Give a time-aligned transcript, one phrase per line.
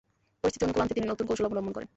[0.41, 1.89] পরিস্থিতি অনুকূলে আনতে তিনি নতুন কৌশল অবলম্বন করেন।